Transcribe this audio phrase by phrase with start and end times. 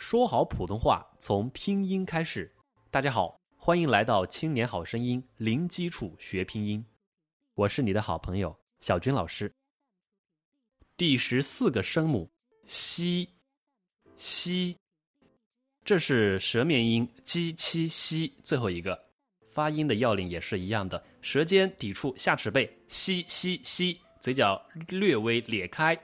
[0.00, 2.50] 说好普通话从拼音开始。
[2.90, 6.82] 大家好，欢迎来到《青年好声音》，零基础学拼音。
[7.54, 9.52] 我是你的好朋友小军老师。
[10.96, 12.26] 第十四个声母
[12.64, 13.28] 西
[14.16, 14.74] 西，
[15.84, 18.98] 这是舌面音 j 七西最后一个，
[19.48, 24.58] 发音的要领也是一样的，舌尖抵触下齿背，西西西，嘴角
[24.88, 25.94] 略微咧开，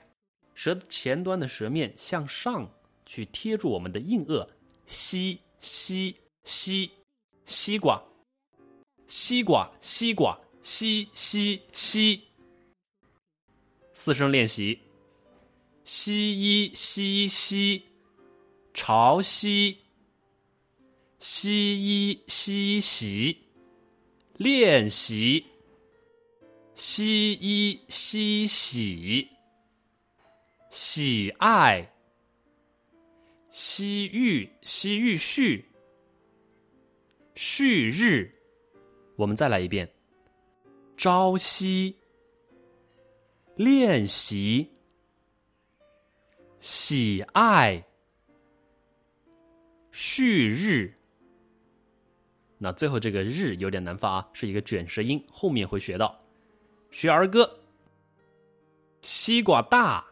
[0.54, 2.70] 舌前端的舌面向上。
[3.06, 4.46] 去贴住我们的硬腭，
[4.86, 6.90] 吸吸吸，
[7.46, 8.02] 西瓜，
[9.06, 12.20] 西瓜，西瓜，吸吸吸。
[13.94, 14.78] 四声练习：
[15.84, 16.32] 西
[16.64, 17.82] 一西西，
[18.74, 19.76] 潮汐，
[21.20, 23.38] 西一西洗，
[24.36, 25.46] 练习，
[26.74, 29.28] 西一西洗，
[30.70, 31.90] 喜爱。
[33.58, 35.64] 西域，西域序，
[37.34, 38.30] 旭日。
[39.16, 39.90] 我们再来一遍。
[40.94, 41.96] 朝夕，
[43.54, 44.70] 练习，
[46.60, 47.82] 喜爱，
[49.90, 50.94] 旭日。
[52.58, 56.14] 那最后这个日有点难发啊，是一个卷舌音，后面会学到。
[56.90, 57.58] 学儿歌。
[59.00, 60.06] 西瓜大，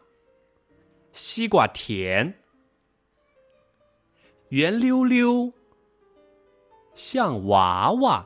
[1.13, 2.41] 西瓜甜。
[4.49, 5.51] 圆溜溜，
[6.93, 8.25] 像娃娃。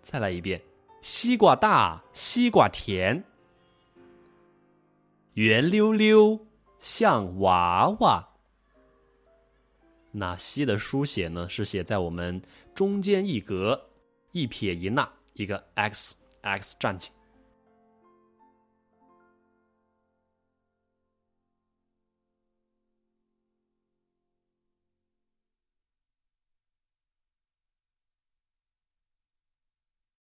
[0.00, 0.60] 再来一遍，
[1.02, 3.22] 西瓜大，西瓜甜。
[5.34, 6.38] 圆溜溜，
[6.78, 8.26] 像娃娃。
[10.12, 11.48] 那西的书写呢？
[11.48, 12.40] 是写在我们
[12.74, 13.80] 中间一格，
[14.32, 17.10] 一撇一捺，一个 x x 站起。